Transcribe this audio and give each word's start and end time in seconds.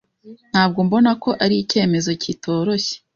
Ntabwo 0.51 0.79
mbona 0.87 1.11
ko 1.23 1.29
ari 1.43 1.55
icyemezo 1.63 2.09
kitoroshye. 2.23 2.95